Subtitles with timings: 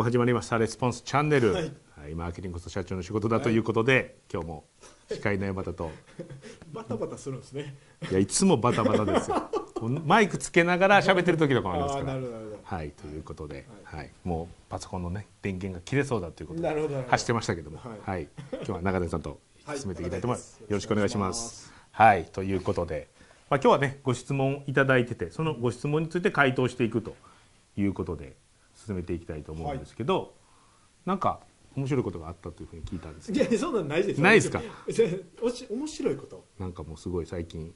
[0.00, 4.64] もう始まりましたレスポンスチャンネル、ははいいマーケティングこそ社長の仕事だということで、今日も
[5.12, 5.90] 司会の山田と。
[6.72, 7.76] バタバタするんですね。
[8.10, 9.50] いやいつもバタバタですよ。
[10.06, 12.18] マイクつけながら喋ってる時とかもありますから。
[12.62, 14.10] はいということで、はい。
[14.24, 17.76] もうパソコンのね電源が切れそうだということで走ってましたけども。
[17.76, 18.22] ははい。
[18.22, 19.38] い、今日は中根さんと
[19.76, 21.70] 進めていきたいと思います、はいよろしくお願いします。
[21.90, 23.08] はいということで、
[23.50, 27.14] まあ、今日はねご質問いただいててそのご質問について回答していくと
[27.76, 28.39] いうことで
[28.90, 30.34] 進めていきたいと思うんですけど、
[31.06, 31.40] なんか
[31.76, 34.24] 面白いことがあったというふうに聞いたんですけどいやそんなんないですよ。
[34.24, 34.60] ないですか？
[35.40, 36.44] おし面白いこと？
[36.58, 37.72] なんかもうすごい最近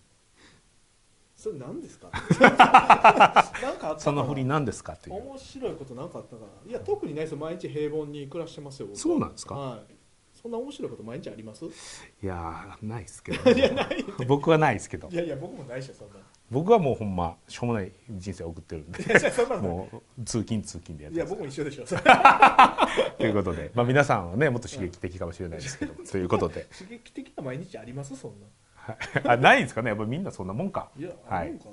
[1.36, 2.10] それ何ですか？
[2.40, 6.70] なんかその振り何ですかという面白いことなんかあったかな？
[6.70, 7.38] いや特にないですよ。
[7.38, 8.88] 毎日平凡に暮らしてますよ。
[8.94, 9.54] そうなんですか？
[9.54, 9.94] はい。
[10.32, 11.64] そんな面白いこと毎日あります？
[11.64, 11.70] いい
[12.26, 14.04] やーないですけど、 やない。
[14.26, 16.16] 僕はないですけどいやいや僕もないしそんな。
[16.50, 19.04] 僕はもうほんましょうもない人生を送ってるんで。
[19.60, 21.28] もう通勤通勤でやってます。
[21.28, 21.84] いや僕も一緒でしょ。
[23.18, 25.94] ということで、まあ、皆さんはねもっと刺激的かもしれないですけど。
[26.04, 26.66] ということで。
[26.78, 28.14] 刺激的な毎日あります？
[28.16, 28.46] そんな。
[28.74, 28.96] はい。
[29.24, 29.88] あないですかね？
[29.88, 30.90] やっぱみんなそんなもんか。
[30.98, 31.42] いやはい。
[31.42, 31.72] あるんかな。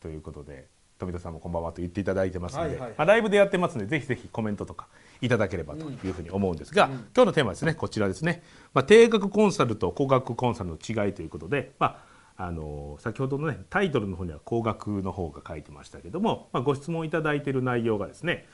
[0.00, 0.66] ということで
[0.98, 2.90] 富田さんもこんばんはと言っていただいてますので、はいはい。
[2.90, 4.88] まあ、ライブでやってますのでぜひぜひコメントとか
[5.20, 8.42] いただければというふうに思うんですが、今日のテーマはですねこちらですね、
[8.72, 18.46] まあ、低額コンサルと高額コンサルの違いということで、まあ、あの先ほどのねタイトルの方には高額の方が書いてましたけども、まあ、ご質問いただいている内容がですね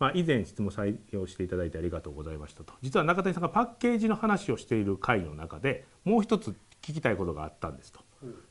[0.00, 2.72] まあ、以前質問採用していただいてありがとうございましたと。
[2.80, 8.00] 実は中谷さんがパッケージの話をしている回の中でもう一つ聞きたいことがあったんですと。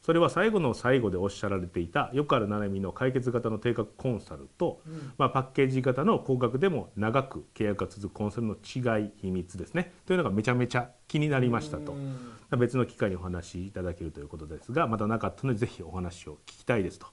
[0.01, 4.81] それは最後の最後でおっしゃられていたよくある悩みの解決型の低額コンサルと、
[5.17, 12.17] まあ、パッケージ型の高額でも長く契約が続くコンサルの違い秘密ですねというのがめちゃめちゃ気になりましたとうん
[12.57, 17.05] 別の機会にお話しいただけるということですがまだなかったのでぜひお話を聞きたいですと。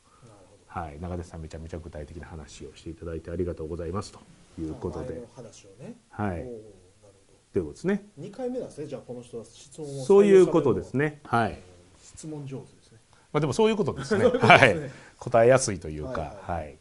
[0.66, 4.20] はい、長手さんめちゃめちゃ具体的な話をしていただいてありがとうございますと
[4.60, 5.26] いうことで。
[6.10, 6.46] はい
[7.52, 8.04] ということですね。
[8.16, 8.22] ど。
[8.22, 8.86] 二回目なんですね。
[8.86, 10.92] じゃあこの人は質問をそういうことです。
[10.92, 11.20] ね。
[11.24, 11.58] はい。
[12.16, 12.98] 質問上手ですね。
[13.32, 14.24] まあでもそういうことですね。
[14.24, 14.48] そういうすね。
[14.48, 14.90] はい。
[15.18, 16.64] 答えやすいというか、はいはい。
[16.64, 16.78] はい。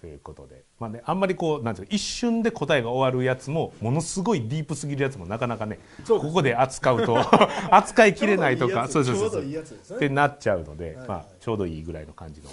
[0.00, 7.18] ということで、まあね、あんまりこうなんていうか一瞬で答えが終わるやつもものすごいディープすぎるやつもなかなかね、そうですここで扱うと
[7.70, 9.96] 扱いきれないとか、ちょうそうそうそう。
[9.96, 11.08] ってなっちゃうので、はいはい。
[11.08, 12.48] まあちょうどいいぐらいの感じの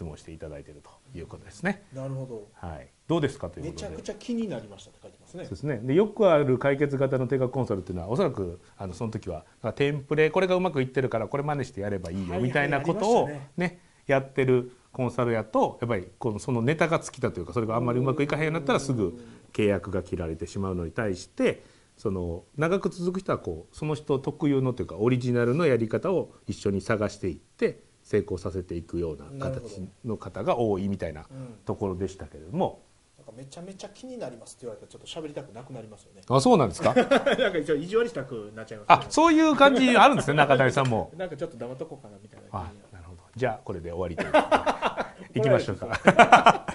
[0.00, 1.84] 質問をしていただいているということですね。
[1.92, 2.48] なるほど。
[2.54, 2.88] はい。
[3.06, 3.50] どうですか？
[3.50, 3.90] というめことで。
[3.90, 5.50] ちゃくちゃ気になりましたって書いてますねそう。
[5.50, 9.44] ですね、でよくある解決型の低額コンサルっていうのはおそらくあのその時は
[9.74, 19.22] テンプレこれがうまくいってるからこれ真似してやればいいよみたいなことをねやってるコンサルやとやっぱりこのそのネタが尽きたというかそれがあんまりうまくいかへんようになったらすぐ
[19.52, 21.62] 契約が切られてしまうのに対して
[21.98, 31.54] その長く続く人はこうその人特有のというかオリジナルのやり方を一緒に探していって成功させていくような形の方が多いみたいなうん。
[31.64, 32.80] ところでしたけれども、
[33.18, 36.22] なんかめちゃめちゃ気になりますって言われたらちょっと喋りたくなくなりますよね。
[36.28, 36.92] あそうなんですか？
[36.98, 37.06] なん
[37.52, 41.12] か一応意地悪したくなっちゃいます、あそういう感じあるんですね中谷さんも。
[41.16, 42.46] なんかちょっと黙っとこうかなみたいな。
[42.50, 42.62] あ
[42.92, 43.20] ななるほど。
[43.36, 44.32] じゃあこれで終わりという
[45.34, 46.66] 行きましょうか。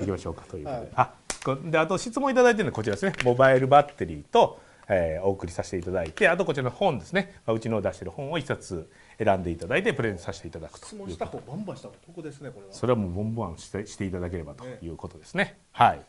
[0.00, 0.88] 行きましょうかということで、はい。
[0.96, 1.14] あ
[1.44, 3.12] こであと質問いただいてるのはこちらですね。
[3.24, 4.58] モバイルバッテリーと、
[4.90, 7.40] えーお送りさせていただいてあとこちらの本ですね。
[7.46, 12.72] まあうちの出してる本を一冊選んでいただいてプレゼントさせていただくと質問した方バンバンした方得ですねこれは。
[12.72, 15.58] それはもうボンボンしてしていただければということですね。
[15.72, 16.02] はい。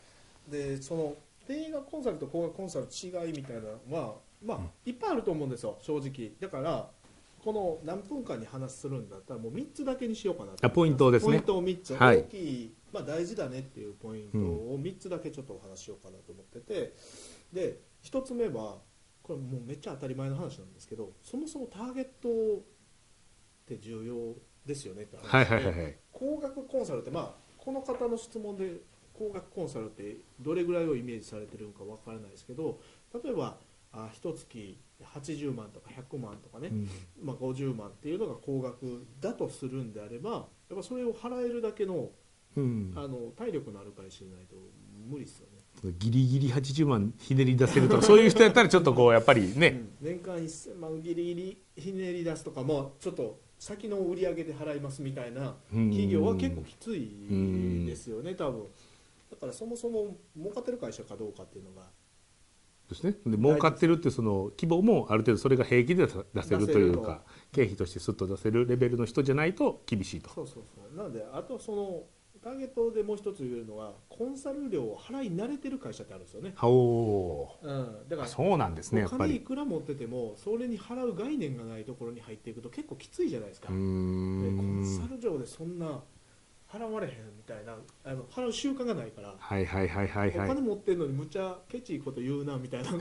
[0.50, 1.14] でその
[1.46, 6.32] 低額コンサルと高額コンサルの違いみたいなのはまあ、いっぱいあると思うんですよ正直。
[6.40, 6.88] だから
[7.44, 11.32] この何分間に話するんだったらもう3つだけにしようかなポイントですね。
[11.32, 12.18] ポイントを3つ、はい。
[12.18, 16.92] 大きい、まあ、大事だねっていうポイントを3つだけちょっとお話ししようかなと思ってて。
[17.52, 18.78] で1つ目は
[19.22, 22.62] これもうめっちゃ当たり前の話なんですけどそもそもターゲットっ
[23.66, 24.34] て重要
[24.66, 25.96] ですよねって話ではいはいはいはい。
[26.12, 28.80] 高額コンサルってまあこの方の質問で
[29.14, 32.80] 高額コンサルってどれぐらいをイメージされてるのかわからないですけど
[33.22, 33.58] 例えば
[33.92, 36.88] あ一月80万とか100万とかね、うん。
[37.22, 40.38] まあ、50万っていうのが高額だとするんであればや
[40.74, 42.10] っぱそれを払えるだけの
[42.56, 42.92] うん。
[42.96, 44.56] あの体力のある会社じゃないと
[45.08, 45.51] 無理ですよね、
[45.98, 50.08] ギリギリ80万ひねり出せるとかそういう人やったらちょっとこうやっぱりね、うん。
[50.08, 55.90] 年間1000万ギリギリひねり出すとかもちょっと先の売り上げで払いますみたいなうん。
[55.90, 58.66] 企業は結構きついですよね多分。
[59.30, 61.88] だからそもそも儲かってる会社かどうかっていうのが。
[62.88, 70.28] ですね、で儲かってるっていうその規模もある程度それが平気で出せるという出か経費としてスッと出せるレベルの人じゃないと厳しいと。
[70.28, 70.96] そうそうそう。
[70.96, 72.02] なのであとその
[72.42, 86.02] ターゲットでもう一つ言えるのはコンサル料を払い慣れてる会社ってあるんですよね、おおうん、だからーそうなんですねお金いくら持っててもそれに払う概念がないところに入っていくと結構きついじゃないですか、コンサんル料でそんな
[86.72, 90.48] 払われへんみたいなあの払う習慣がないから、はいはいはいはいおはい。
[90.48, 92.90] 金持ってんのにむっちゃケチいこと言うなみたいな。
[92.96, 93.00] やっ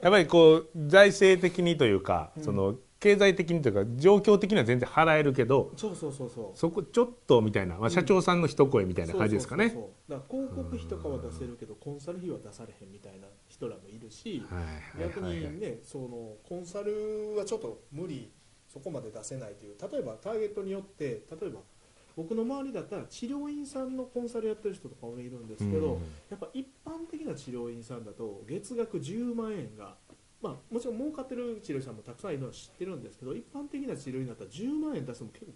[0.00, 2.44] ぱりこう財政的にというか、うん。
[2.44, 6.58] その経済的にというか状況的には全然払えるけどそうそうそうそう。
[6.58, 9.68] そこちょっとみたいな、まあ、社長さんの一声みたいな感じですかね。
[9.68, 10.10] そうそうそうそう。
[10.10, 18.32] だから広告費とかは出せるけどコンサル費は出されへんみたいな人らもいるし、はいはい逆にねそのコンサルはちょっと無理
[18.72, 21.60] そこまで出せないという例えばターゲットによって例えば
[22.16, 26.00] 僕の周りだったら治療院さんのコンサルやってる人とかもいるんですけど、うん。
[26.30, 29.96] やっぱ一般的な治療院さんだと月額10万円が、
[30.44, 35.52] まあ、もちろん儲かってる治療院さんもたくさんいるのは知ってるんですけど一般的な治療院だったら10万円出すのも結構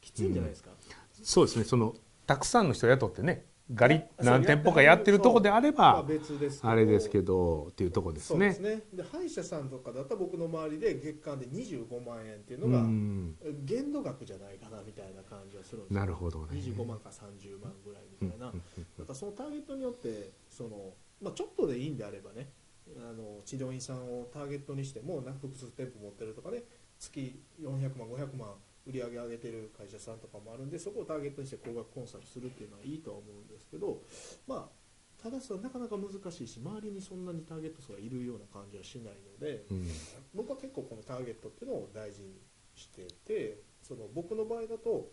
[0.00, 0.70] きついんじゃないですか、
[1.12, 1.64] そうですね。
[1.64, 1.92] その
[2.24, 3.44] たくさんの人雇ってね
[3.74, 6.70] ガリ何店舗かやってるとこであれまあば別ですけど。
[6.70, 8.52] あれですけどっていうとこですね。
[8.54, 8.76] そうです。
[8.76, 8.82] ね。
[8.94, 13.34] で歯医者さんとかだったら僕の周りで月間で25万円っていうのうがん。
[13.64, 16.00] 限度額じゃないかなみたいな感じはするんですよ。
[16.00, 16.46] なるほどね。
[16.52, 18.86] 25万か30万ぐらいみたいな、うんうんうん。
[18.98, 22.48] なんかそのターゲットによってその、まあ、ちょっとでいいんであればね
[22.96, 26.62] あの治療院さんをターゲットにしてもなんか複数店舗持ってるとかね
[26.98, 28.54] 月400万500万
[28.86, 34.00] 売り上げ上げてる会社さんとかもあるんでそこをターゲットにして高額コンサルするっていうのはいいとは思うんですけど
[34.46, 39.86] まあただそれなかなか難しいし周りにそんなにターゲット数がいるような感じはしないので、うん。
[40.32, 42.40] 僕は結構このターゲットっていうのを大事に
[42.76, 45.10] しててその僕の場合だと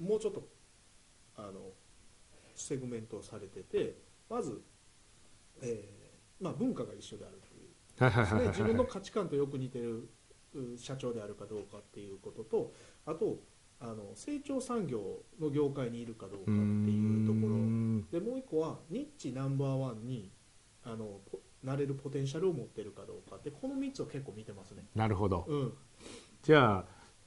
[0.00, 0.48] もうちょっと
[1.36, 1.60] あの
[2.56, 3.96] セグメントをされてて
[4.28, 4.62] まず、
[5.60, 6.01] えー
[6.42, 10.08] まあ、文化が一緒であるというはいはいはいはい自分の価値観とよく似てる
[10.54, 12.72] う社長であるかどうかっていうことと
[13.06, 13.38] あと
[13.80, 15.00] あの成長産業
[15.40, 20.30] の業界にいるかどうかっていうところうんでもう一個はニッチナンバーワンに
[20.84, 24.84] あのポなれるポテンシャルを持ってるかどうかってこの3つを結構見てますね。
[24.96, 25.44] なるほど。
[25.48, 25.72] うん
[26.42, 26.84] じゃあ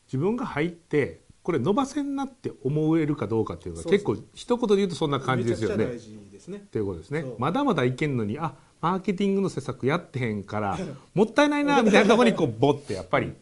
[0.08, 5.78] 自分が入ってこれ伸ばせんなって思えるかどうかっていうのが結構一言で言うとそんな感じですよね。
[5.78, 6.68] めちゃくちゃ大事ですね。
[6.70, 10.78] ということですねまだまだいけんのにあマーケティングの施策やってへんから
[11.16, 13.34] もったいないなみたいなところにこうボッてやっぱり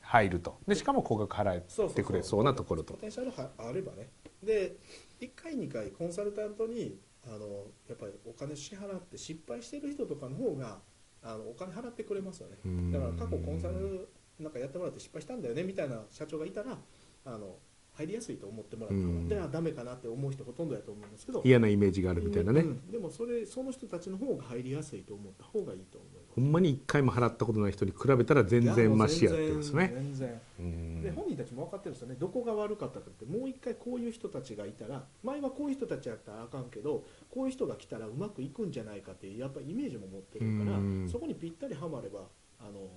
[0.00, 0.56] 入ると。
[0.66, 2.94] でしかも高額払えてくれそうなところと。
[2.94, 4.08] ポテンシャルはあればね。
[4.42, 4.76] で
[5.20, 10.78] 1回2回コンサルタントにあのやっぱりお金支払って失敗してる人とかの方が
[11.22, 12.56] あのお金払ってくれますよね。
[12.64, 12.90] うん。
[12.90, 16.78] だから過去コンサルなんかやってもらって失敗したんだよねみたいな社長がいたら
[17.26, 17.56] あの
[18.00, 19.28] 入りやすいと思ってもらったうん。
[19.28, 29.92] らではダメかなって思う人ほとんどやと思うんですけど嫌なイメージがあるみたいなね、うんでもそれその人たちの方が入りやすいと思った方がいいと思いますほんまに一回も払ったことない人に比べたら全然マシやってますね。
[29.94, 31.02] 全然うん。
[31.02, 32.14] で本人たちも分かってるんですよね。
[32.18, 41.08] どこが悪かったかってもう一回こういう人たちがいたら前はこういう人たちやったらあかんけどこういう人が来たらうまくいくんじゃないかっていうやっぱイメージも持ってるからうん。
[41.10, 42.20] そこにぴったりはまれば
[42.60, 42.88] あの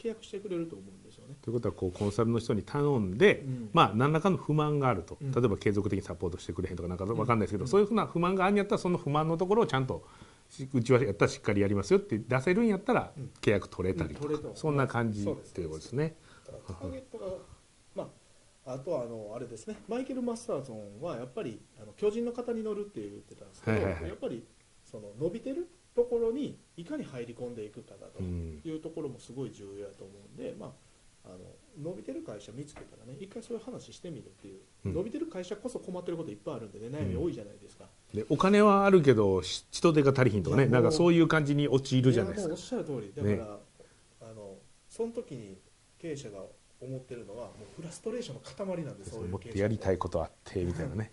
[0.00, 1.34] 契約してくれると思うんですよね。
[1.42, 3.70] ということはこうコンサルの人に頼んで、うん。
[3.72, 5.18] まあ何らかの不満があると。
[5.20, 5.32] うん。
[5.32, 7.68] 例えば継続的にサポートしてくれへんとかなんか分かんないですけど、うん。
[7.68, 10.06] そういうふうな不満があるんやったらその不満のところをちゃんと
[10.48, 13.30] しうちはやったらしっかりやりますよって出せるんやったらうん。
[13.40, 15.54] 契約取れたりとか、そんな感じそうです。
[15.54, 16.16] ということですね。
[18.66, 19.76] あとはあのあれですね。
[19.88, 24.08] マイケル・マスターソンはやっぱりあの巨人の方に乗るって言ってたんですけど、はいはいはい。
[24.10, 24.44] やっぱり
[24.84, 28.60] その伸びてるところにいかに入り込んでいくかだとうん。
[28.64, 30.70] いうところもすごい重要だと思うんで、まあ、
[31.26, 31.38] あの
[31.90, 34.94] 伸びてる会社見つけたらね一回そういう話してみるっていう、うん。
[34.94, 42.54] 伸びてる会社こそ困ってることいっぱいあるんでね悩み多いじゃないですか、でお金はあるけどし人手が足りひんとかねなんかそういう感じに陥るじゃないですか。
[42.54, 42.58] おっ。
[42.58, 43.12] しゃる通り。
[43.14, 43.44] だか
[44.22, 44.54] ら、あの
[44.88, 45.58] その時に
[45.98, 46.38] 経営者が
[46.80, 51.12] 思ってるのはもうフラストレーションの塊なんですそういうもっとやりたいことあってみたいなね。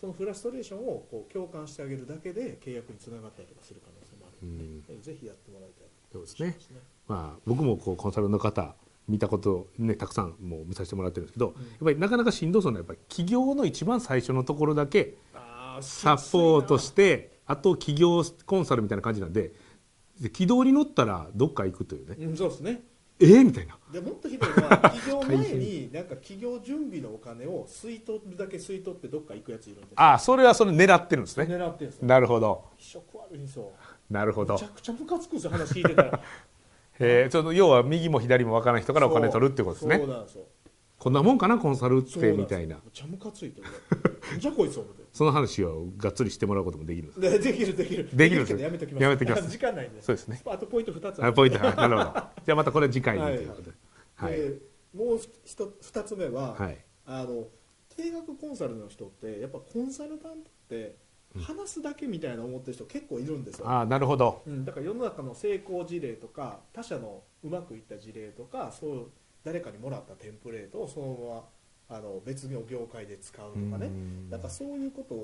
[0.00, 3.97] そのフラストレーションをこう共感してあげるだけで契約につながったりとかする可能
[4.40, 5.86] 性もあるので、えぜひやってもらいたい。
[6.12, 6.56] そうですね。
[6.58, 6.68] し
[7.06, 8.74] まあ、僕もこうコンサルの方
[9.08, 11.62] 見たこと、ね、たくさんもう見させてもらってるんですけど、うん。
[11.62, 15.14] やっぱりなかなかしんどそうなやっぱり企業の一番最初のところだけ
[15.80, 19.52] サポートしてあと企業コンサルみたいな感じなんで
[20.20, 22.16] で軌道に乗ったらどっか行くというね。
[22.18, 22.82] うんそうですね。
[23.20, 23.76] えー、みたいな。
[23.92, 31.44] でもっとひどいのは企業前大になんか企業準備のお金を吸い取るだけ吸い取ってどっか行くやついるんでああそれはそれ狙ってるんですね。
[31.44, 32.06] 狙ってるんですよ。
[32.06, 32.64] なるほど。
[32.76, 33.70] 気色悪いんですよ
[34.10, 34.54] なるほど。
[34.54, 36.22] めちゃくちゃムカつくんですよ話聞いてたら。
[37.00, 40.48] えー、ちょっと要は右も左も分からない人からお金取るってことですそうね
[40.98, 42.76] こんなもんかなコンサルってみたいな。
[42.76, 43.62] めちゃムカついて
[44.38, 48.08] じゃこいつ思ってその話をがっつりしてもらうこともできるんできるできる。
[48.12, 49.02] できるけどやめときます。
[49.02, 49.48] やめときます。
[49.48, 50.02] 時間ないんで。
[50.02, 50.42] そうですね。
[50.46, 51.58] あとポイント2つあポイント。
[51.60, 52.12] はいなるほど。
[52.44, 53.70] じゃあまたこれ次回にということで。
[54.16, 54.58] はい、で
[54.92, 56.78] もうひと2つ目は、はい。
[57.06, 57.46] あの
[57.96, 60.96] 定額コンサルの人ってやっぱコンサルタントって
[61.36, 64.42] 話すだけみたいな思ってる人結構いるんですよ、ああなるほど。
[64.46, 69.10] うん、だから世の中の成功事例とか他社のうまくいった事例とかそう
[69.44, 71.18] 誰かにもらったテンプレートをその
[71.88, 73.86] ままあの別の業界で使うとかね。
[73.86, 74.30] うん。
[74.30, 75.14] なんかそういうこと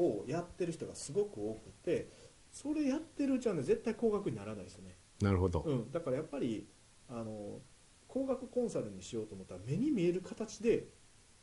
[0.00, 2.08] をやってる人がすごく多くて
[2.52, 6.66] それやってるうちはね絶対高額にならないですよね、なるほど、うん、だからやっぱり
[7.08, 7.60] あの
[8.06, 10.86] 高額コンサルにしようと思ったら目に見える形で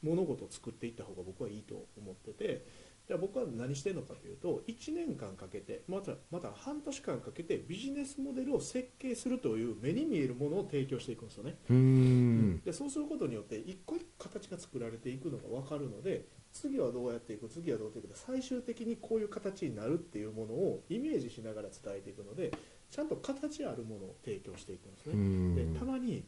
[0.02, 2.66] 物事を作っていった方が僕はいいと思ってて
[3.08, 12.62] じゃあ僕は何してるのかというと1年間かけてまたまた半年間かけてビジネスモデルを設計するという目に見えるものを提供していくんですよね、うーん。
[12.62, 22.52] でそうすることによって一個一個形が作られていくのが分かるので次はどうやっていく次はどうやっていく最終的にこういう形になるっていうものをイメージしながら伝えていくので
[22.90, 25.74] ちゃんと形あるものを提供していくんですうね、ん。
[25.74, 26.24] でたまに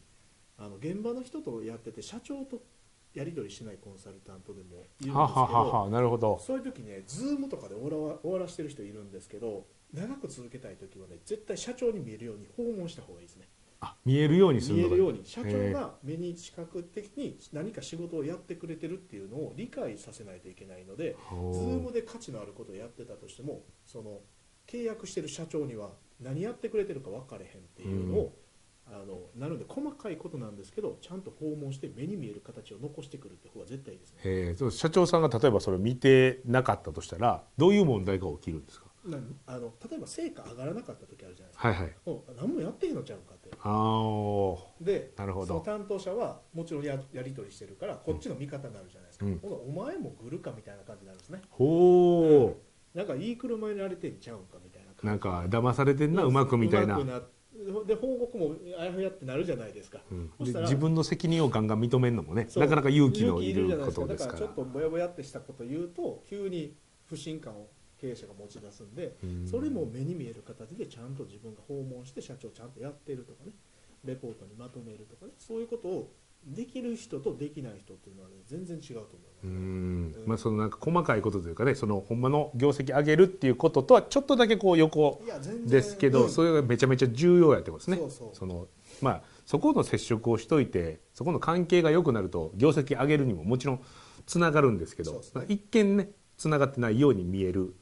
[0.57, 2.61] あの現場の人とやってて社長と
[3.17, 6.39] やり取りしないコンサルタントでもいるんですけどははははなるほど。
[6.39, 13.47] そういう時ね、ズームとかで終わら終わらしてる人いるんですけど、長く続けたい時はね、絶対社長に見えるように訪問した方がいいですね。
[13.79, 21.53] あ見えるようにする見えるように、社長が目に視覚的に何か仕事をやってくれてるっていうのを理解させないといけないので、ほう。
[21.53, 24.21] ズームで価値のあることをやってたとしても、その
[24.67, 28.33] 契約してる社長には何やってくれてるか分かれへんっていうのを、
[28.89, 34.19] あのなので細かいことなんですけどちゃんと訪問して目に見える形を残してくるって方が絶対いいですね。
[34.23, 38.87] えーそう社長さんが例えばそれを見てなかったとしたらどういう問題が起きるんですか？
[39.05, 41.67] なあの例えば成果上がらなかった時あるじゃないですか。
[41.69, 41.95] はいはい。
[42.05, 43.49] お何もやってへんのちゃうかって。
[43.61, 44.57] あー。
[44.81, 45.45] でなるほど。
[45.47, 49.39] その担当者はもちろんややり取りしてるからこっちの味方になるじゃないですか、うん。
[49.43, 52.55] お前もグルかみたいな感じになるんですねほ
[52.93, 57.21] なんかいい車にられてんちゃうんかみたいなうなんか騙されてんなうまくみたいなうまくな
[57.85, 60.31] で報告もあやふやってなるじゃないですか、うん。
[60.39, 62.47] 自分の責任をガンガン認めるのもね。
[62.55, 64.39] なかなか勇気のいることですから。
[64.39, 67.67] だからちょっとぼやぼやってしたこと言うと急に不信感を
[67.99, 69.47] 経営者が持ち出すんでうん。
[69.47, 73.53] それも目に見える形でちゃんと自分が訪問して社長ちゃんとやってるとかね。
[74.05, 75.31] レポートにまとめるとかね。
[75.39, 76.13] そういうことを
[76.45, 80.15] できる人とできない人っていうのは、ね、全然違うと思います、うねん。
[80.25, 85.21] まあそのなんか細かいことというかねそのほんまの業績上げるっていうこととはちょっとだけこう横
[85.65, 86.29] ですけど、うん。
[86.29, 87.97] それがめちゃめちゃ重要やってことですね。
[87.97, 88.47] そうそう。
[88.47, 88.67] の
[89.01, 93.81] まあそこの接触をしといてそこの関係が良くなると業績上げるにももちろん
[94.25, 95.45] つながるんですけどね。
[95.49, 97.75] 一見ねつながってないように見える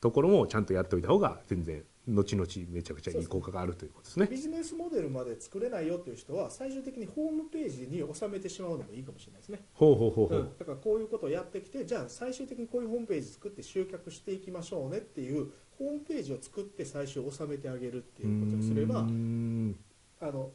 [0.00, 4.26] ところもちゃんとやっておいた方が全然後々めちゃくちゃいい効果があるということですね。
[4.30, 10.38] ビジネスモデルまで作れないよっていう人は最終的にホームページに収めてしまうのもいいかもしれないですね、ほうほうほうほう。
[10.38, 20.50] うん、だからこういうことをやってきてじゃあ最終的にこういうホームページ作って集客していきましょうねっていうホームページを作って最終収めてあげるっていうことにすればあの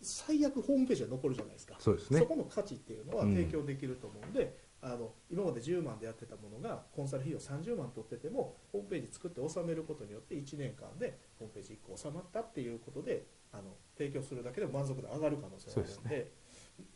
[0.00, 1.76] 最悪ホームページは残るじゃないですか。
[1.78, 2.20] そうですね。
[2.20, 13.64] そこの価値っていうのは提供できると思うんで、あの今まで10万でやってたものがコンサル費用30万取っててもホームページ作って収めることによって1年間でホームページ1個収まったっていうことであの
[13.96, 16.32] 提供するだけでも満足度上がる可能性があるので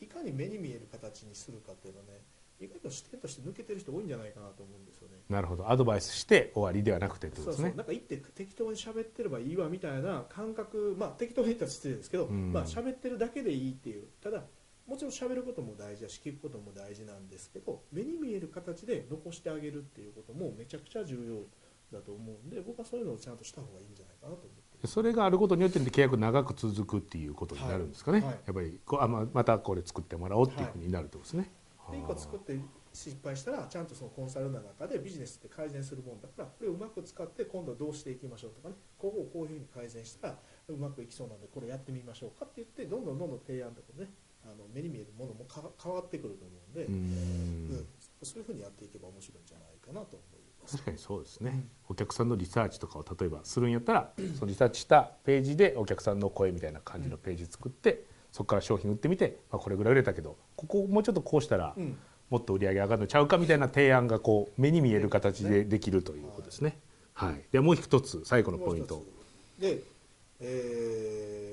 [0.02, 2.20] いかに目に見える形にするかっていうのはね
[2.60, 5.14] 意外と視点として抜けてる人多いんじゃないかなと思うんですよね。
[5.28, 5.70] なるほど。
[5.70, 7.68] アドバイスして終わりではなくてってことですね。
[7.68, 7.76] そうそう。
[7.76, 12.52] なんか行って適当に喋ってればいいわみたいな感覚まあ適当に言ったら失礼ですけど、うん。
[12.52, 14.08] まあ喋ってるだけでいいっていう。
[14.20, 14.42] ただ
[14.88, 21.46] もちろん喋ることも大事だし聞くことも大事なんですけど目に見える形で残してあげるっていうこともめちゃくちゃ重
[21.92, 24.48] 要だと思うんで僕はそういうのをちゃんとした方がいいんじゃないかなと思っ
[24.80, 28.26] てそれがあることによって契約長く続くっていうことになるんですかね、はい。
[28.28, 31.50] はいやっぱりこうあままたこれ作ってもらおうっていうふうになるってことですね、
[31.90, 32.58] で1個作って
[32.92, 38.74] 失敗したらちゃんとそのコンサルの中でビジネスって改善するもんだからこれをうまく使って今度はどうしていきましょうとかね。
[38.98, 44.10] ここをこういうふうに改善したらうまくいきそうなんでこれやってみましょうかって言ってどんどんどんどん提案とかね
[44.44, 46.96] あの目に見えるものもか変わってくると思うんで、うーん。
[47.76, 47.86] うん。
[48.22, 50.76] そういうふうにやっていけば面白いんじゃないかなと思います。
[50.76, 61.96] 確かにそうですね、お客さんのリサーチとかを例えばするんやったら、そのリサーチしたページでお客さんの声みたいな感じのページ作って、そこから商品売ってみて、まあ、これぐらい売れたけどここもうちょっとこうしたらうん。
[62.30, 66.78] もっと売り上げ上がるのちゃうかみたいな提案がこう目に見える形でできるということですね。
[67.14, 69.02] はい、でもう一つ最後のポイント。
[69.58, 69.82] で、
[70.38, 71.47] えーまあ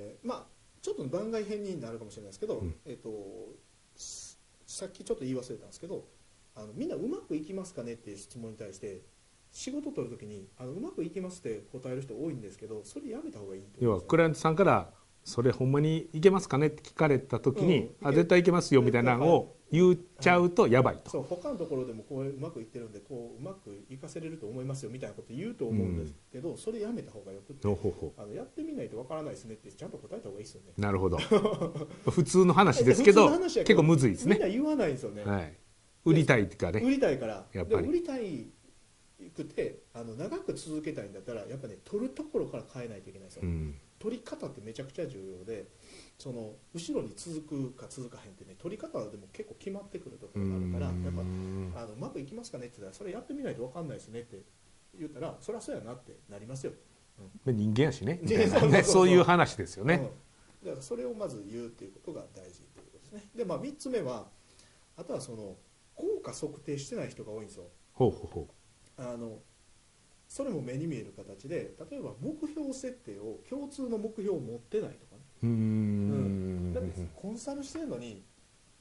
[0.86, 3.10] ちょっと番外編になるかもしれないですけど、うんえっ、と
[3.96, 6.06] すさっきちょっと言い忘れたんですけど
[6.54, 9.02] あのみんなうまくいきますかねっていう質問に対して
[9.52, 14.92] 仕事取るときにあのうまくいきますって答える人多いんですけどそれやめた方がいいと要はクライアントさんから
[15.26, 21.10] 「それほんまにいけますかね?」って聞かれた時に「うんあ絶対いけますよ」みたいなのを言っちゃうとやばいと。
[21.10, 27.68] そう他のところでもこううまくいってるんでこううまくいかせれると思いますよみたいなこと言うと思うんですけど、それやめた方がよくて
[28.18, 30.74] あのやってみないとわからないですねってちゃんと答えた方がいいですよね。
[30.78, 31.18] なるほど。
[32.10, 35.24] 普通の話ですけど結構むずいですね、みんな言わないんですよね。
[35.24, 35.58] はい、
[36.06, 36.82] 売りたいっていうかね。
[36.82, 37.48] 売りたいから。
[37.54, 37.84] やっぱり。
[37.84, 38.48] で売りたい
[39.36, 43.76] くてあの長く続けたいんだったらやっぱね取るところから変えないといけないんですよ、うん。
[44.00, 45.68] 取り方ってめちゃくちゃ重要で
[46.18, 50.96] その後ろに続くか続かへんってね取り方でも結構決まってくるところがあるからやっ
[51.74, 54.42] ぱあのうまくいきますかねって言ったらそれやってみないと分かんないですねって
[54.98, 56.74] 言ったらそりゃそうやなってなりますよ、
[57.46, 58.20] まあ人間やし ね。
[58.84, 59.96] そういう話ですよね、
[60.64, 63.30] うん、だからそれをまず言うっていうことが大事ということですね。
[63.36, 64.30] でまあ3つ目は
[64.96, 65.58] あとはその
[65.96, 67.66] 効果測定してない人が多いんですよ。
[67.94, 68.48] ほうほうほ
[68.98, 69.40] あの
[70.28, 75.05] それも目に見える形で例えば目標設定を共通の目標を持ってないと
[75.46, 76.74] うん。
[76.74, 78.24] だってコンサルしてるのに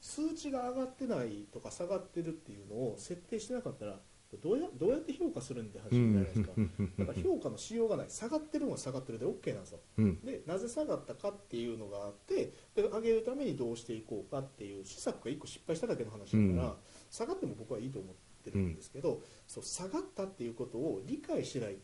[0.01, 4.01] 数値が上がってないとか下がってるっていうのを設定してなかったら
[4.43, 6.93] どうやどうやって評価するんって話うんになるじゃないですか。
[6.99, 9.79] だから評価のしようがない下がってるのは下がってるで OK なんですよ。
[9.99, 10.21] うん。
[10.25, 16.75] でなぜ下がったかっていうのがあってで上げるためにどうしていこうかっていう施策が1個失敗しただけの話だから、うん。
[17.11, 21.79] 下がっても僕はいいと思ってるんですけど、そう下がったっていうことを理解してない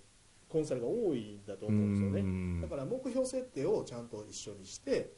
[0.50, 2.20] コンサルが多いんだと思うんですよね。
[2.20, 2.60] うん。
[2.60, 5.12] だから目標設定をちゃんと一緒にして、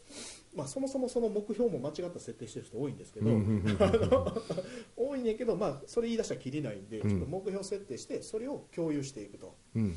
[0.55, 3.31] まあ、そもそもその目標も間違った設定してる人多いんですけど、
[4.97, 7.09] 多いねんけど、まあ、それ言い出したらきりないんで、うん。
[7.09, 9.57] ちょっと目標設定してそれを共有していくと。
[9.75, 9.97] うん。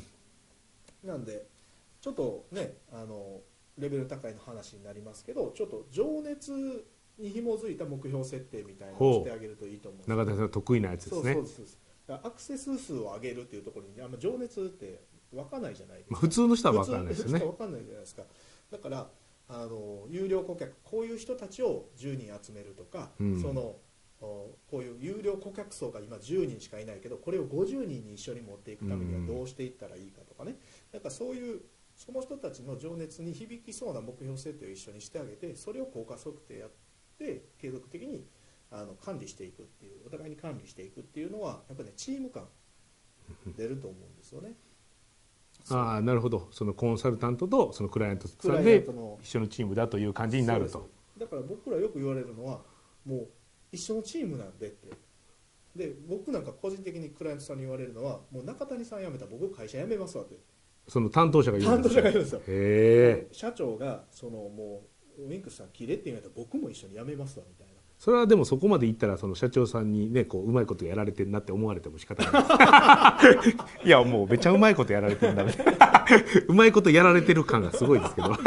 [1.04, 1.46] なんで
[2.00, 3.40] ちょっとねあの
[3.78, 6.52] レベル高いの話になりますけどちょっと情熱
[7.18, 11.36] に紐づいた目標設定みたいなのをしてあげるといいと思う中田さんの得意なやつですね。
[12.08, 16.12] アクセス数を上げるっていうところにあんま情熱って分かんないじゃないですか。
[16.14, 17.38] まあ普通の人は分からないですよね。
[17.40, 18.22] 分かんないじゃないですか。
[18.70, 19.10] だから
[19.48, 23.40] あの有料顧客こういう人たちを10人集めるとか、うん。
[23.40, 23.76] その
[24.20, 30.56] おこういう有料顧客層が今10人しかいないけどこれを50人に一緒に持っていくためにはどうしていったらいいかとかね。
[30.92, 31.60] なんかそういう
[31.96, 36.70] その人たちの情熱に響きそうな目標設定を一緒にしてあげてそれを効果測定やっ
[37.18, 38.26] て継続的に
[38.70, 42.48] あの管理していくっていうお互いに管理していくっていうのはやっぱねチーム感
[43.56, 44.54] 出ると思うんですよね。
[45.70, 46.48] ああなるほど。
[46.50, 48.86] そのコンサルタントとそのクライアントさんで
[49.22, 50.88] 一緒のチームだという感じになると。
[51.18, 52.60] だから僕らよく言われるのは
[53.04, 53.28] もう
[53.72, 54.90] 一緒のチームなんでって。
[55.74, 60.38] で僕なんか個人的にクライアントさんに言われるのはもう中谷さん辞めたら僕会社辞めますわって。
[60.88, 62.02] その担当者が言うん担当ですよ。
[62.02, 62.40] 者が言うんですよ。
[62.40, 64.84] へえ社長がそのも
[65.18, 67.65] うウィンクスさん切れって言われたら僕も一緒に辞めますわみたいな
[67.98, 73.20] それはでもそこまで言ったらその社長さんにねこううまいことやられてるなって思われても仕方な
[73.82, 73.84] い。
[73.86, 76.06] いやもうめちゃうまいことやられてるんだみたいな
[76.48, 78.34] うまいことやられてる感がすごいですけど。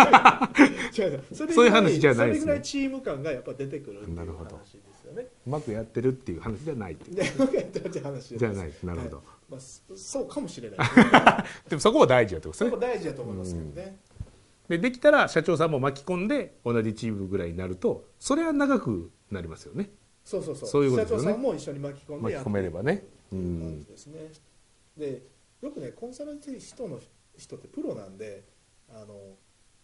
[1.53, 2.39] そういう話じゃないですね。
[2.39, 5.27] それぐらいチーム感がやっぱ出てくるっていうなるほど話ですよね。
[5.47, 6.93] うまくやってるっていう話じゃない。
[6.93, 10.79] っていうで僕やってるって話じゃないなるほど、はいまあ、そそうかもしれない。
[11.69, 12.79] でもそこは大事やってことそですね。
[12.79, 13.99] こ大事だと思いますけどね、
[14.67, 19.89] でできたら社長さんも巻き込んで同じチームぐらいになるとそれは長くなりますよね。
[20.23, 20.69] そうそうそう。
[20.69, 21.23] そういうことですよね。
[21.23, 23.03] 社長さんも一緒に巻き込んで巻き込めればね。
[23.31, 24.31] ですね、
[24.97, 25.21] で
[25.61, 26.99] よくねコンサルティ人の
[27.37, 28.43] 人ってプロなんで
[28.89, 29.35] あの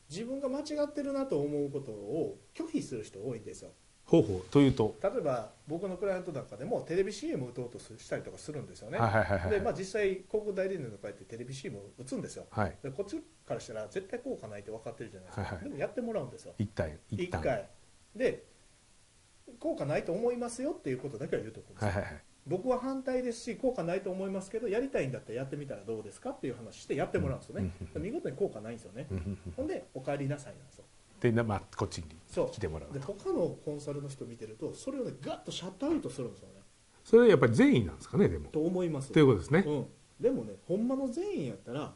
[0.10, 3.70] 自分が間違ってるなと思うことを拒否する人多いんですよ。
[4.06, 4.96] 方法というと？
[5.02, 9.50] 例えば僕のクライアントなんかでもテレビ CM 打とうとしたりとかするんですよね、はいはいはいはい。
[9.52, 12.46] でまあ、実際広告代理店とかやってテレビ CM 打つんですよ。
[12.50, 12.76] はい。
[12.82, 15.64] でこっちからしたら絶対効果ないって分かってるじゃないですか、はいはい。
[15.66, 16.54] でもやってもらうんですよ。
[16.58, 17.40] 一旦一旦。
[17.40, 17.70] 一回。
[18.16, 18.44] で
[19.60, 21.82] 効果ないと思いますよっていうことだけは言うとくんです。
[21.84, 22.22] よ、はいはいはい。
[22.48, 29.54] 僕は反対ですし効果ないと思いますけどやりたいんだったらやってみたらどうですかっていう話してやってもらうんですよね、見事に効果ないんですよね、うんうんうん。
[29.58, 30.86] ほんでお帰りなさいなんですよ。
[31.20, 32.04] でなまあこっちに
[32.52, 32.94] 来てもらう。
[32.94, 36.62] で他のコンサルの人見てるとそれをねガッとシャットアウトするんですよね。
[37.04, 38.50] それはやっぱり善意なんですかねでも。
[38.50, 39.12] と思います。
[39.12, 39.64] ということですね。
[39.66, 39.86] うん、
[40.20, 41.94] でもねほんまの善意やったら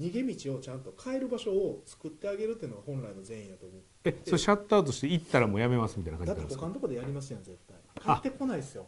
[0.00, 6.62] 逃げ道をちゃんと変える場所を作ってあげるっていうのが本来の善意だと思うえそれシャットアウトして行ったらもうやめますみたいな感だってじなんですか？
[6.62, 8.16] 他のとこでやりますやん絶対。
[8.16, 8.86] 帰ってこないですよ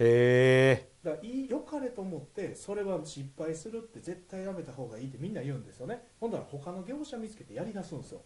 [0.00, 0.88] へえ。
[1.04, 6.06] だからいい良かれと思ってそれは失敗するって絶対やめた方がいいってみんな言うんですよね。
[6.18, 8.22] ほんだら他の業者見つけてやりだすんですよ、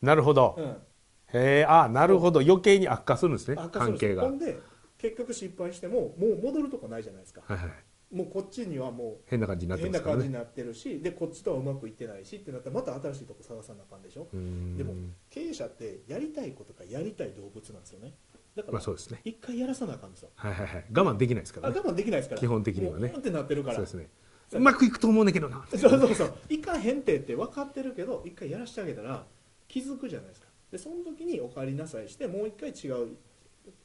[0.00, 0.54] なるほど。
[0.56, 2.40] うん、へえあなるほど。
[2.40, 4.22] 余計に悪化するんですね悪化するん関係が。
[4.22, 4.58] ほんで
[4.96, 7.42] 結局失敗してももう戻るとこないじゃないですか。
[7.48, 7.70] いはい
[8.12, 10.22] もうこっちにはも変な感じになうってますからね。
[10.22, 14.28] 変な感じになってるしでこっちとはうまくいってないしってなったらまた新しいとこ探さなあかんでしょ。
[14.32, 14.36] う
[14.76, 14.94] でも
[15.30, 18.14] 経営者ってやりたいことかやりたい動物なんですよね。
[18.56, 19.20] だからまあそうですね。
[19.24, 20.30] 一回やらさなあかんですよ。
[20.34, 20.84] はいはいはい。
[20.92, 21.80] 我慢できないですかあらね。
[21.84, 22.40] 我慢できないですから。
[22.40, 23.06] 基本的にはね。
[23.08, 23.76] もううんってなってるから。
[23.76, 24.08] そうですね。
[24.50, 25.64] そううまくいくと思うんだけどな。
[25.70, 26.34] そうそうそう。
[26.48, 29.24] いかへんてって分かってるけど一回やらしてあげたら
[29.68, 30.48] 気づくじゃないですか。
[30.72, 33.16] でその時にお帰りなさいしてもう一回違う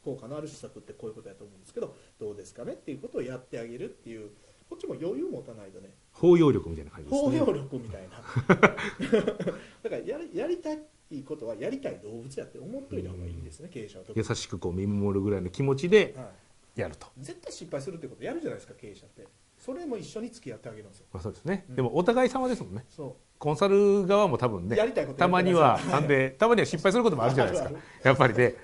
[0.04, 4.30] 効果のある施策ってこういうことやと思うんですけどどうですかねっていうことをやってあげるっていう
[4.70, 5.94] こっちも余裕持たないとね。
[6.12, 7.40] 包容力みたいな感じですね。
[7.40, 8.18] 包容力みたいな。
[9.84, 10.80] だからやりやりたい
[11.24, 16.32] ことはやりたい動物やって思っといた方がいいんですね経営者は優しくこう見守るぐらいの気持ちでは
[16.76, 17.08] やると。
[17.18, 19.28] い、絶対失敗するってことやるじゃないですか経営者って。
[19.60, 21.06] それも一緒に付き合ってあげるんですよ。
[21.14, 21.76] まあ、そうですね、うん。
[21.76, 22.86] でもお互い様ですもんね。
[22.90, 27.72] そコンサル側も多分ねやりたいことたまにはなんでたまには失敗することもあるじゃないですか。
[28.04, 28.56] やっぱりね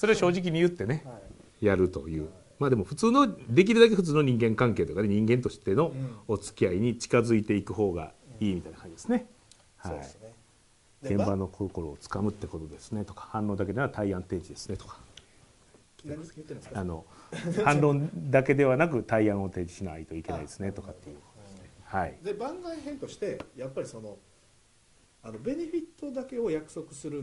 [0.00, 1.20] それを正直に言ってねは
[1.60, 1.66] い。
[1.66, 2.30] やるという。
[2.58, 6.16] まあでも普通のできるだけ普通の人間関係とかね人間としてのうん。
[6.26, 9.26] お付き合いに近づいていく方がいいみたいな感じですね、
[9.76, 10.00] はい。
[11.02, 15.00] 現場の心をつかむってことですねとか反応だけでは対案提示ですねとか。
[16.72, 17.04] あの
[17.62, 21.16] 反論だけではなく対案を提示しないといけないですねとかっていう。
[21.84, 22.16] はい。
[22.22, 24.16] で番外編としてやっぱりその
[25.22, 27.22] あのベネフィットだけを約束する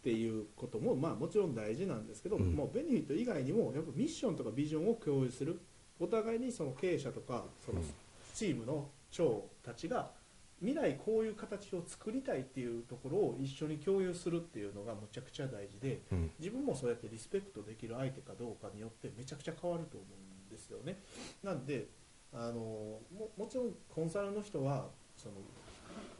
[0.00, 2.54] っていうこともまあもちろん大事なんですけど、うん。
[2.54, 5.60] もうベネフィット以外にもやっぱミッションとかビジョンを共有する
[5.98, 7.86] お互いにその経営者とかそのうん。
[8.34, 10.12] チームの長たちが
[10.60, 16.30] 未来こういう形を作りたいっていうところを一緒に共有するっていうのがむちゃくちゃ大事でうん。
[16.38, 21.02] 自分もそうやってリスペクトできる相手かどうかによってめちゃくちゃ変わると思うんですよね。
[21.42, 21.88] なんで
[22.32, 25.34] あのももちろんコンサルの人はその、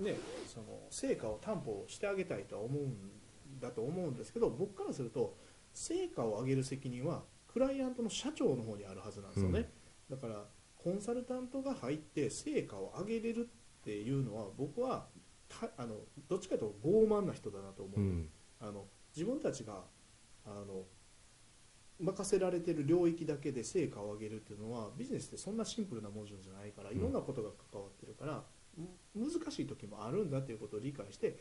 [0.05, 0.17] ね、
[0.47, 3.20] その成果を担保してあげたいとは思うん
[3.61, 5.37] だと思うんですけど僕からすると
[5.73, 9.71] 成果を上げる責任はクライアントの社長の方にあるはずなんですよね、
[10.09, 10.45] だから
[10.77, 13.49] コンサルタントが入って成果を上げれる
[13.81, 15.07] っていうのは僕は
[15.49, 15.97] たあの
[16.29, 18.29] どっちかというと傲慢な人だなと思う、うん。
[18.61, 19.83] あの自分たちが
[20.47, 20.85] あの
[21.99, 26.97] 任せられてる領域だけで成果を上げるっていうのはビジネスってそんなシンプルな文字じゃないからうん。
[26.97, 28.43] いろんなことが関わってるから、
[29.15, 31.37] む難しい時もあるんだっていうことを理解して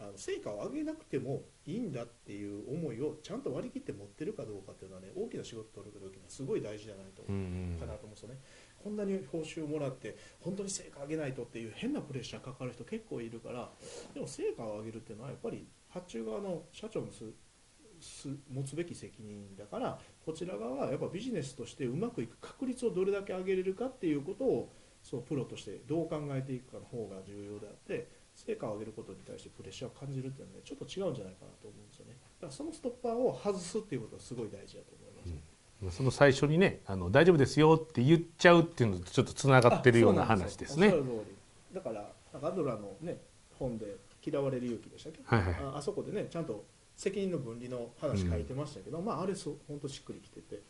[0.00, 8.38] あの成果を上げなくてもいいんだっていう思いをちゃんと割り切って持ってるかどうかっていうのはね大きな仕事を取る時にはすごい大事じゃないとう思んうかなと思うんですよね。
[8.82, 13.70] こんなに報酬をもらって本当に成果上げないとっていう変なプレッシャーかかる人結構いるから
[14.14, 17.08] でも成果を上げるっていうのはやっぱり発注側の社長の
[18.50, 28.08] 持つべき責任だからこちら側はやっぱビジネスとしてうまくいく確率をどれだけ上げれるかっていうことをそうプロとしてどう考えていくかの方が重要であって
[28.46, 32.16] 成果を上げることに対してプレッシャーを感じるっていうのはねちょっと違うんじゃないかなと思うんですよね。
[32.40, 35.36] だからそのストッパーを外すっていうことはすごい大事だと思い
[35.84, 40.94] ます、その最初にねあの大丈夫ですよって言っちゃうっていうのとちょっとつながってるような話ですね。
[41.74, 43.18] だからアドラーのね
[43.58, 45.18] 本で嫌われる勇気でしたっけ？
[45.24, 45.54] はいはい。
[45.74, 46.64] ああそこでねちゃんと
[46.96, 50.60] 責任の分離の話書いてましたけど、まああれそう本当しっくりきてて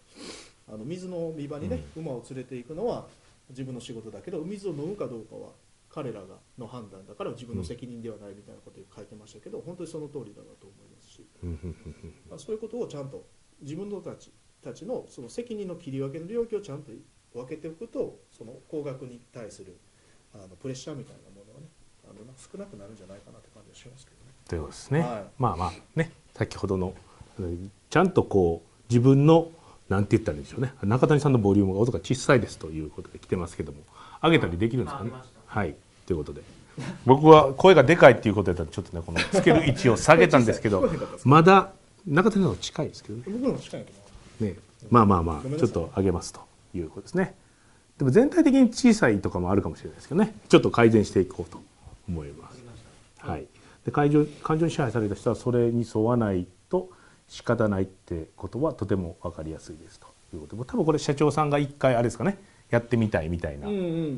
[0.69, 3.07] あの水の見場にね、馬を連れていくのは
[3.49, 5.49] 自分の仕事だけど水を飲むかどうかは
[5.93, 11.27] 彼らがの判断だから自分の責任ではないみたいなことを書いてましたけど本当にその通りだなと思いますし、
[12.31, 13.27] まあ、そういうことをちゃんと
[13.61, 16.93] 自分のたちたちのその責任の切り分けの領域をちゃんと
[17.33, 19.79] 分けておくとその高額に対する
[20.35, 21.67] あのプレッシャーみたいなものはね
[22.05, 24.33] あの少なくなるんじゃないかなって感じがしますけどね。
[24.49, 25.25] ということですね、はい。
[25.39, 26.95] まあまあね先ほどの
[27.39, 29.51] うんちゃんとこう自分の
[29.89, 30.73] なんて言ったらいいんでしょうね。
[30.83, 33.79] 中谷さんのボリュームが音が小さいですということで来てますけども
[34.23, 35.11] 上げたりできるんですかね？
[35.51, 35.75] はい。
[36.07, 36.43] ということで。
[37.05, 40.89] 僕は声がでかいっていうことやったらちょっとねこのつける位置を下げたんですけど
[41.25, 41.73] まだ
[42.07, 43.25] 中谷さんの近いですけどね。
[43.27, 43.93] 僕の近いけ
[44.45, 44.57] どね、
[44.89, 46.41] まあまあまあちょっと上げますと
[46.75, 47.35] いうことですね。
[47.99, 50.35] でも全体的に小さいとかもあるかもしれないですけどね。
[50.49, 51.61] ちょっと改善していこうと
[52.09, 52.63] 思います。
[53.19, 53.47] はい、
[53.85, 56.89] で感情感情に支配された人はそれに沿わないと
[57.29, 60.65] 仕方ないってことはとても分かりやすいですということで。
[60.65, 62.39] 多分これ社長さんが一回あれですかね
[62.71, 63.67] やってみたいみたいな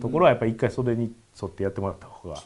[0.01, 2.37] ところはやっぱり一回それに沿ってやってもらった方が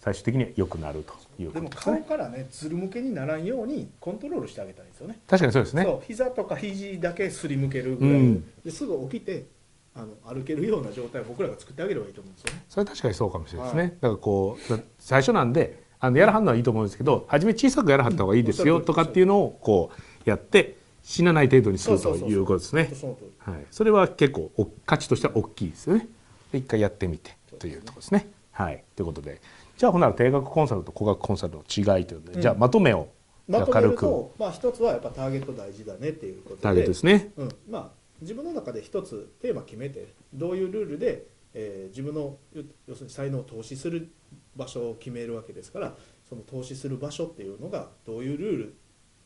[0.00, 2.04] 最終的には良くなるというでもことですね。
[2.08, 5.18] 顔からねずる向けにならんようにコントロールしてあげたいんですよね。
[5.26, 5.82] 確かにそうですね。
[5.84, 8.44] そう膝とか肘だけすりむけるぐらい、うん。
[8.64, 9.46] ですぐ起きて
[9.94, 12.64] あの歩けるような状態を僕らが作ってあげればいいと思うんですよね。
[12.68, 13.90] それは確かにそうかもしれないですね、はい。
[13.90, 19.90] だからこうだ最初なんであのやらはんのはいいと思うんですけど初め小さくやらはった方がいいですようんとかっていうのをこ
[20.26, 20.77] うやって
[21.08, 22.90] 死なない程度にするということですね。
[23.38, 26.06] はい、それは結構お価値としては大きいですよね。
[26.52, 28.28] で一回やってみてというところですね。
[28.52, 28.84] はい。
[28.94, 29.40] ということで。
[29.78, 32.42] じゃあほんなら定額コンサルと高額コンサルの違いということで、うん。
[32.42, 33.08] じゃあまとめを
[33.50, 33.80] 軽く。
[33.80, 36.62] ると、まあ、一つはやっぱターゲット大事だねっていうことで。
[36.62, 37.32] ターゲットですね。
[37.38, 37.48] うん。
[37.70, 37.90] まあ、
[38.20, 44.12] 自分の中で一つテーマ決めてどういうルールで、えー自分の要要するに才能を投資する
[44.54, 45.96] 場所を決めるわけですから
[46.28, 48.56] その投資する場所っていうのがどういうルー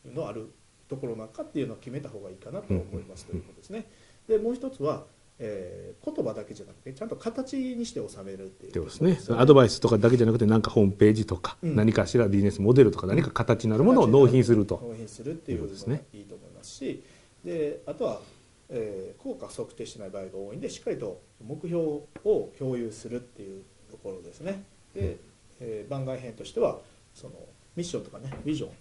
[0.05, 0.53] ルのある
[0.95, 3.85] ところなのかっていうのを決めた方がいいかなと思いますということですね。
[4.27, 5.05] でもう一つは、
[5.39, 8.85] えー言葉だけじゃなくてちゃんと形にして収めるっていう。
[8.85, 9.17] ですね。
[9.29, 11.75] アドバイスとかだけじゃなくて何かホームページとか、うん。
[11.75, 16.05] 何かしらビジネスモデルとか何か形になるものを納品すると、納品するっていうことですね。
[16.13, 17.03] いいと思いますし
[17.43, 18.21] であとは、
[18.69, 21.81] えー効果測定してない場合が多いんでしっかりと目標
[22.25, 24.63] を共有するっていうところですね。
[24.93, 25.17] で、
[25.59, 26.79] えー番外編としては
[27.13, 27.33] その
[27.75, 28.75] ミッションとかねビジョンうん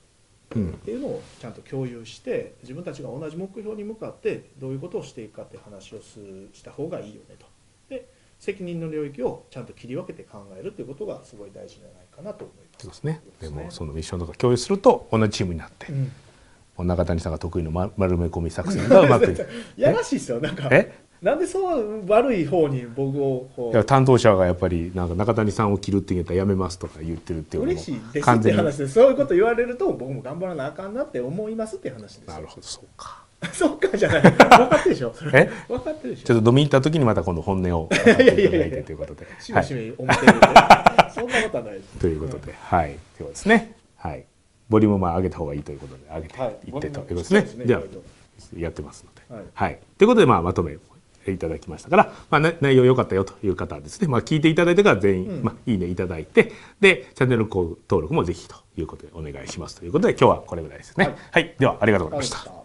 [0.52, 7.46] っていうのをちゃんと共有して自分たちが同じ目標に向かってどういうことをしていくかって話をした方がいいよねと。
[7.88, 12.82] で責任の領域をちゃんと切り分けて考えるということがすごい大事じゃないかなと思います。
[12.82, 13.22] そうですね。
[13.40, 16.86] でもそのミッションとか共有すると同じチームになって、うん。
[16.86, 19.46] 中谷さんが得意のま丸め込み作戦がうまくいく。
[19.76, 20.68] やらしいですよなんか。
[20.72, 20.92] え？
[21.22, 32.32] なんでそう悪い方に僕をこいうや担当者がやっぱりなんか中谷さんを切るって言ったらやめますとか言ってるっていう嬉しいです完全にって話でそういうこと言われると僕も頑張らなあかんなって思いますっていう話ですよ。
[32.34, 33.22] なるほどそうか。
[33.52, 34.22] そうかじゃない。
[34.22, 35.50] 分かってるでしょえ？
[35.68, 38.14] 分かってるでしちょょっと飲みに行った時にまた今度本音を 語ってい
[38.50, 39.26] ただいてということで。
[39.38, 39.62] しはい。
[39.62, 40.46] めしめ思ってるんで、
[41.14, 41.98] そんなことはないです。
[41.98, 44.24] ということで、はい、ですね、はい、
[44.68, 47.40] ボリュームも上げた方がいいということで上げてはいいってということですね。
[47.40, 48.02] は意外と
[48.56, 49.44] やってますので、はい。
[49.54, 50.76] はい、ということでまあまとめ
[51.30, 61.04] いただきましたから、まあ、な内容良かったよという方はですね、まあ、聞いていただいてから全員、うんまあ、いいねいただいてでチャンネル登録もぜひということでお願いしますということで今日はこれぐらいですね。
[61.04, 61.76] はいはい、では。
[61.80, 62.61] ありがとうございました